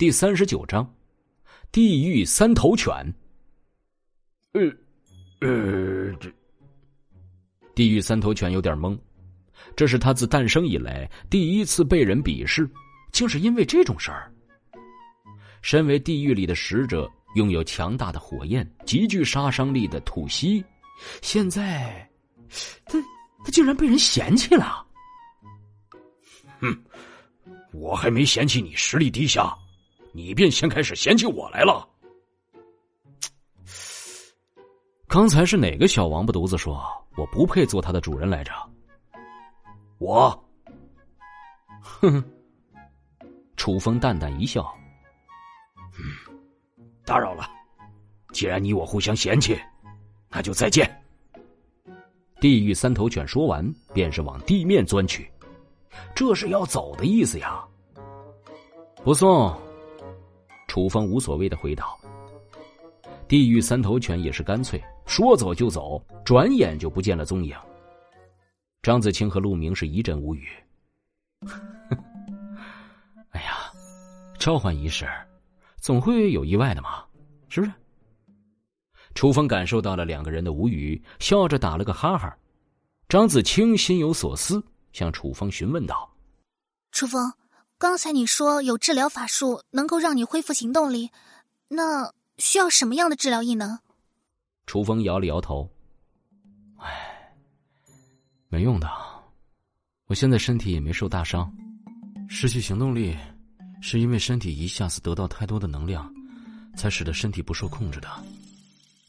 [0.00, 0.94] 第三十九章，
[1.70, 2.90] 地狱三头犬。
[4.54, 4.62] 呃，
[5.46, 6.32] 呃，这
[7.74, 8.98] 地狱三头犬有点懵，
[9.76, 12.66] 这是他自诞生以来第一次被人鄙视，
[13.12, 14.32] 竟是因为这种事儿。
[15.60, 20.64] 身为地狱里的使者，拥有强大的火焰、极具杀伤力的吐息，
[21.20, 22.10] 现在，
[22.86, 22.98] 他
[23.44, 24.82] 他竟然被人嫌弃了。
[26.58, 26.84] 哼，
[27.74, 29.54] 我还没嫌弃你实力低下。
[30.12, 31.88] 你便先开始嫌弃我来了。
[35.06, 36.80] 刚才是哪个小王八犊子说
[37.16, 38.52] 我不配做他的主人来着？
[39.98, 40.30] 我，
[41.80, 42.24] 哼哼。
[43.56, 44.72] 楚风淡淡一笑，
[45.98, 46.34] 嗯，
[47.04, 47.50] 打扰了。
[48.32, 49.60] 既然你我互相嫌弃，
[50.30, 50.88] 那就再见。
[52.40, 55.30] 地狱三头犬说完，便是往地面钻去，
[56.14, 57.62] 这是要走的意思呀。
[59.04, 59.54] 不送。
[60.70, 61.92] 楚风无所谓的回答。
[63.26, 67.56] 地狱三头犬也是干脆，说走就走，转眼就不见了踪影。
[68.80, 70.46] 张子清和陆明是一阵无语。
[73.30, 73.72] 哎呀，
[74.38, 75.08] 召唤仪式，
[75.78, 77.04] 总会有意外的嘛，
[77.48, 77.72] 是不是？
[79.16, 82.32] 楚风感受到了两个人的无语，笑着打了个哈哈。
[83.08, 86.08] 张子清心有所思，向楚风询问道
[86.92, 87.20] ：“楚风。”
[87.80, 91.10] 刚才你说有治疗法术能够让你恢复行动力，
[91.66, 93.78] 那需要什么样的治疗异能？
[94.66, 95.66] 楚风摇了摇头，
[96.76, 97.34] 唉，
[98.50, 98.86] 没用的。
[100.08, 101.50] 我现在身体也没受大伤，
[102.28, 103.16] 失去行动力
[103.80, 106.12] 是因为身体一下子得到太多的能量，
[106.76, 108.10] 才使得身体不受控制的，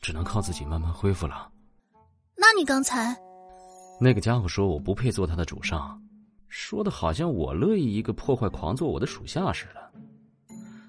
[0.02, 1.52] 只能靠自己慢慢恢复了。
[2.38, 3.14] 那你刚才，
[4.00, 6.02] 那个家伙说我不配做他的主上。
[6.52, 9.92] 说的好像我乐意一个破坏狂做我的属下似的。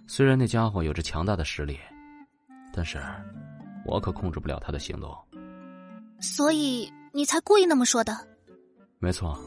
[0.08, 1.78] 虽然那家伙有着强大的实力，
[2.74, 3.00] 但是
[3.86, 5.16] 我可控制不了他的行动。
[6.20, 8.12] 所以你才故意那么说的？
[8.98, 9.38] 没错。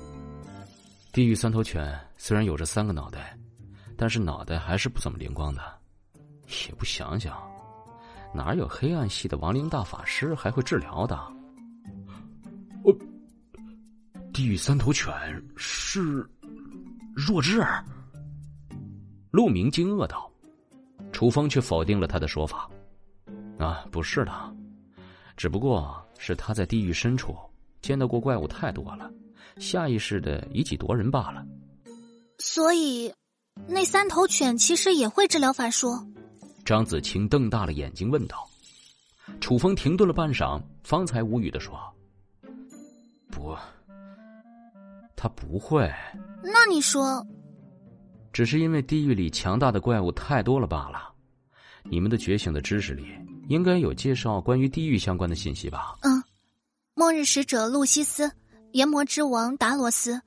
[1.11, 3.37] 地狱三头犬虽然有着三个脑袋，
[3.97, 5.61] 但是脑袋还是不怎么灵光的。
[6.65, 7.37] 也不想想，
[8.33, 11.34] 哪有黑暗系的亡灵大法师还会治疗的？
[14.35, 15.13] 地狱三头犬
[15.55, 16.29] 是
[17.15, 17.65] 弱智？
[19.31, 20.29] 陆明惊愕道。
[21.13, 22.69] 楚风却否定了他的说法
[23.57, 24.55] ：“啊，不是的，
[25.37, 27.33] 只不过是他在地狱深处
[27.79, 29.09] 见到过怪物太多了，
[29.55, 31.41] 下意识的以己夺人罢了。”
[32.39, 33.13] 所以，
[33.69, 35.87] 那三头犬其实也会治疗法术？
[36.65, 38.45] 张子清瞪大了眼睛问道。
[39.39, 41.79] 楚风停顿了半晌，方才无语的说
[43.31, 43.55] ：“不。”
[45.15, 45.91] 他不会。
[46.43, 47.25] 那你说，
[48.33, 51.13] 只是因为地狱里强大的怪物太多了罢了。
[51.83, 53.07] 你们的觉醒的知识里
[53.47, 55.95] 应该有介绍关于地狱相关的信息吧？
[56.01, 56.23] 嗯，
[56.95, 58.31] 末日使者路西斯、
[58.71, 60.19] 炎魔之王达罗斯、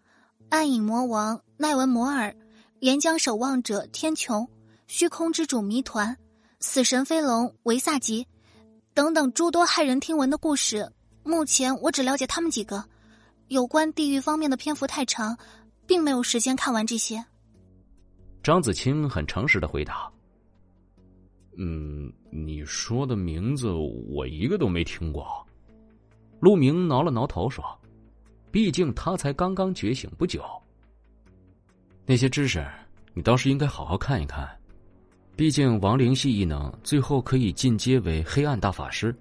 [0.51, 2.35] 暗影魔王奈文摩尔、
[2.81, 4.47] 岩浆守望者天穹、
[4.87, 6.17] 虚空之主谜团、
[6.61, 8.27] 死神飞龙维萨吉
[8.95, 10.91] 等等诸多骇人听闻的故事。
[11.25, 12.85] 目前我只了解他们几个。
[13.49, 15.37] 有关地狱方面的篇幅太长，
[15.87, 17.25] 并没有时间看完这些。
[18.43, 20.11] 张子清很诚实的回答
[21.57, 25.27] ：“嗯，你说的名字我一个都没听过。”
[26.41, 27.65] 陆明挠了挠头说
[28.53, 30.45] ：“毕竟他才刚刚觉醒不久，
[32.07, 32.65] 那些知识
[33.15, 34.49] 你倒是应该好好看一看。
[35.37, 39.15] 毕竟亡灵系异能最后可以进阶为黑暗大法师，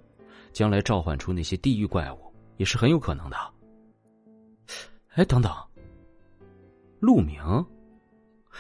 [0.52, 2.20] 将来召唤出那些地狱怪物
[2.58, 3.38] 也是很有可能的。”
[5.18, 5.52] 哎，等等，
[7.00, 7.42] 陆明，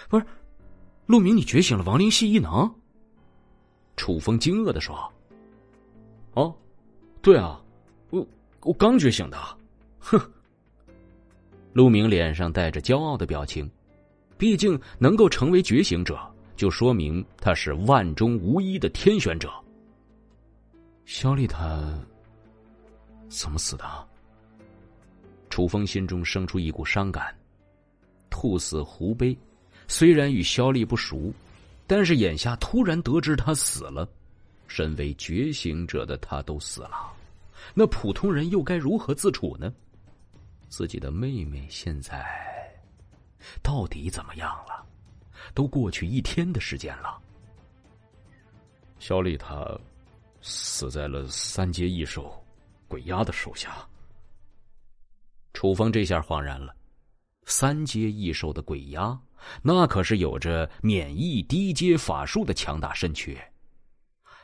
[0.10, 0.26] 不是，
[1.06, 2.68] 陆明，你觉醒了亡灵系异能？
[3.96, 4.98] 楚风惊愕的说
[6.34, 6.52] ：“哦，
[7.22, 7.62] 对啊，
[8.10, 8.26] 我
[8.62, 9.38] 我刚觉醒的。”
[10.02, 10.20] 哼，
[11.74, 13.70] 陆明脸上带着骄傲的表情，
[14.36, 16.20] 毕竟能够成为觉醒者，
[16.56, 19.48] 就说明他是万中无一的天选者。
[21.06, 21.94] 肖丽他
[23.30, 23.86] 怎么死的？
[25.50, 27.36] 楚风心中生出一股伤感，
[28.30, 29.38] 兔死狐悲。
[29.88, 31.34] 虽然与萧丽不熟，
[31.86, 34.08] 但是眼下突然得知他死了，
[34.68, 37.14] 身为觉醒者的他都死了，
[37.74, 39.74] 那普通人又该如何自处呢？
[40.68, 42.26] 自己的妹妹现在
[43.64, 44.86] 到底怎么样了？
[45.54, 47.18] 都过去一天的时间了。
[49.00, 49.66] 萧丽她
[50.42, 52.44] 死在了三阶异兽
[52.90, 53.88] 鬼压的手下。
[55.58, 56.72] 楚风这下恍然了，
[57.46, 59.20] 三阶异兽的鬼压，
[59.64, 63.36] 那可是有着免疫低阶法术的强大身躯。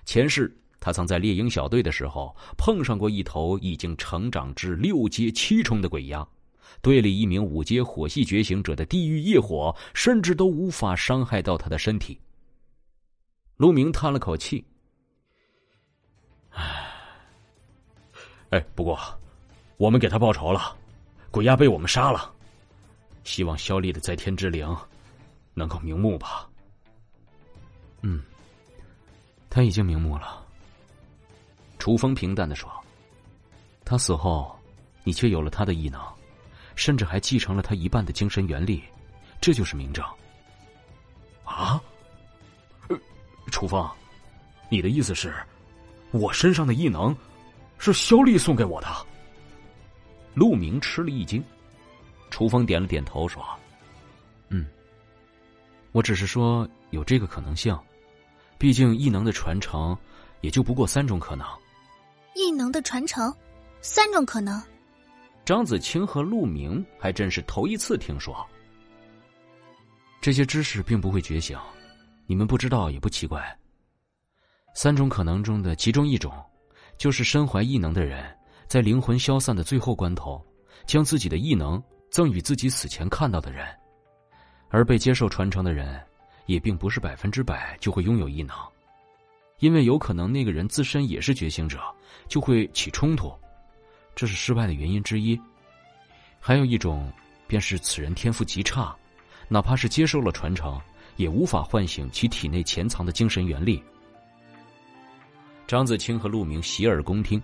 [0.05, 6.27] 前世他曾在猎鹰小队的时候碰上过一头已经成长至六阶七重的鬼压，
[6.81, 12.19] 队里一名五阶火系觉醒者的地狱业火，甚至都无法伤害到他的身体。
[13.57, 14.65] 陆明叹了口气
[16.49, 16.91] ：“唉，
[18.49, 18.97] 哎，不过
[19.77, 20.75] 我们给他报仇了，
[21.33, 22.31] 鬼压被我们杀了。”
[23.25, 24.77] 希望萧丽的在天之灵
[25.55, 26.47] 能够瞑目吧。
[28.01, 28.21] 嗯，
[29.49, 30.45] 他已经瞑目了。
[31.79, 32.69] 楚风平淡的说
[33.83, 34.55] ：“他死后，
[35.03, 35.99] 你却有了他的异能，
[36.75, 38.83] 甚至还继承了他一半的精神元力，
[39.41, 40.05] 这就是明证。”
[41.43, 41.81] 啊？
[43.51, 43.89] 楚风，
[44.69, 45.33] 你的意思是，
[46.11, 47.15] 我身上的异能
[47.79, 48.87] 是萧丽送给我的？
[50.33, 51.43] 陆明吃了一惊。
[52.29, 53.43] 楚风点了点头，说
[54.49, 54.65] ：“嗯，
[55.91, 57.77] 我只是说有这个可能性，
[58.57, 59.95] 毕竟异能的传承
[60.41, 61.47] 也就不过三种可能。
[62.35, 63.31] 异能的传承，
[63.81, 64.61] 三种可能。”
[65.45, 68.35] 张子清和陆明还真是头一次听说。
[70.21, 71.55] 这些知识并不会觉醒，
[72.25, 73.55] 你们不知道也不奇怪。
[74.73, 76.33] 三种可能中的其中一种，
[76.97, 78.35] 就是身怀异能的人，
[78.73, 80.43] 在灵魂消散的最后关头，
[80.87, 81.79] 将自己的异能。
[82.09, 83.63] 赠与自己死前看到的人，
[84.69, 86.03] 而被接受传承的人，
[86.47, 88.55] 也并不是百分之百就会拥有异能，
[89.59, 91.79] 因为有可能那个人自身也是觉醒者，
[92.27, 93.31] 就会起冲突，
[94.15, 95.39] 这是失败的原因之一。
[96.39, 97.13] 还有一种，
[97.45, 98.95] 便是此人天赋极差，
[99.47, 100.81] 哪怕是接受了传承，
[101.17, 103.83] 也无法唤醒其体内潜藏的精神元力。
[105.67, 107.39] 张子清和陆明洗耳恭听，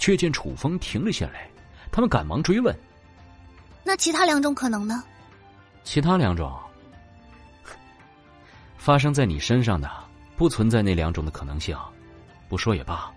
[0.00, 1.48] 却见楚风停了下来，
[1.92, 2.76] 他们赶忙追问。
[3.84, 5.04] 那其他两种可能呢？
[5.84, 6.52] 其他两种，
[8.76, 9.88] 发生在你身上的
[10.36, 11.76] 不存在那两种的可能性，
[12.48, 13.10] 不说也罢。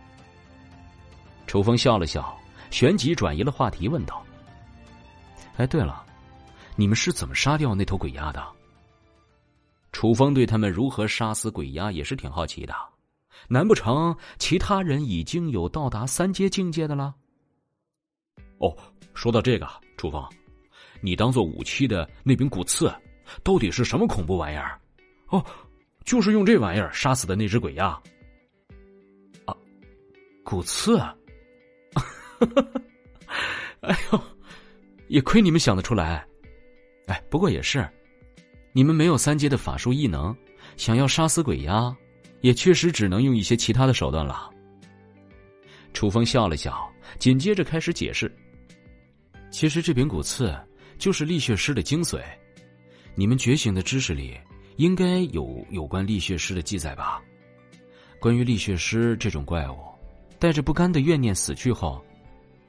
[1.47, 2.37] 楚风笑了笑，
[2.69, 4.23] 旋即转移了话题，问道
[5.57, 6.03] ：“哎，对了，
[6.75, 8.43] 你们是怎么杀掉那头鬼鸭的？”
[9.91, 12.73] 楚风对他们如何杀死鬼鸭也是挺好奇的，
[13.47, 17.13] 难不成其他人已经有到达三阶境界的了？
[18.59, 18.75] 哦，
[19.13, 19.67] 说到这个，
[19.97, 20.23] 楚风。
[21.01, 22.91] 你当做武器的那柄骨刺，
[23.43, 24.79] 到底是什么恐怖玩意儿？
[25.29, 25.43] 哦，
[26.05, 27.99] 就是用这玩意儿杀死的那只鬼呀。
[29.45, 29.55] 啊，
[30.43, 30.97] 骨刺！
[33.81, 34.21] 哎呦，
[35.09, 36.25] 也亏你们想得出来。
[37.07, 37.85] 哎，不过也是，
[38.71, 40.33] 你们没有三阶的法术异能，
[40.77, 41.93] 想要杀死鬼呀，
[42.43, 44.47] 也确实只能用一些其他的手段了。
[45.93, 46.87] 楚风笑了笑，
[47.17, 48.31] 紧接着开始解释：
[49.49, 50.55] 其实这柄骨刺。
[50.99, 52.21] 就是力血师的精髓，
[53.13, 54.37] 你们觉醒的知识里
[54.77, 57.21] 应该有有关力血师的记载吧？
[58.19, 59.75] 关于力血师这种怪物，
[60.39, 62.01] 带着不甘的怨念死去后，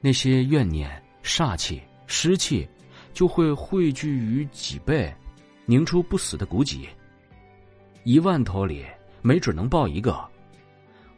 [0.01, 2.67] 那些怨念、煞气、湿气
[3.13, 5.13] 就会汇聚于脊背，
[5.65, 6.89] 凝出不死的骨脊。
[8.03, 8.83] 一万头里
[9.25, 10.23] 没准能爆一个。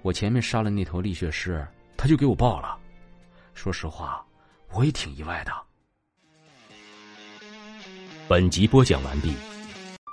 [0.01, 1.67] 我前面杀了那头力学师，
[1.97, 2.79] 他就给我爆了。
[3.53, 4.25] 说实话，
[4.73, 5.51] 我也挺意外的。
[8.29, 9.33] 本集播讲完毕，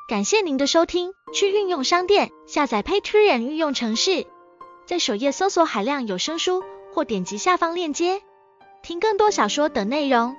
[0.09, 1.13] 感谢您的收听。
[1.33, 4.27] 去运用商店下载 Patreon 运用城市，
[4.87, 8.23] 在首页搜索海量有声书，或点击下方链接
[8.83, 10.37] 听更多小说等内容。